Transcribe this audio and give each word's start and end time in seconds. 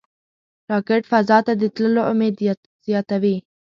راکټ 0.69 1.01
فضا 1.11 1.37
ته 1.45 1.53
د 1.61 1.63
تللو 1.75 2.01
امید 2.11 2.35
زیاتوي 2.87 3.35